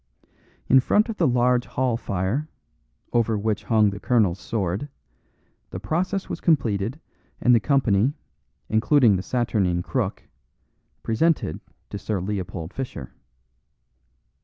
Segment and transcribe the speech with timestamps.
[0.67, 2.49] In front of the large hall fire,
[3.13, 4.89] over which hung the colonel's sword,
[5.69, 6.99] the process was completed
[7.39, 8.15] and the company,
[8.67, 10.23] including the saturnine Crook,
[11.03, 11.59] presented
[11.91, 13.13] to Sir Leopold Fischer.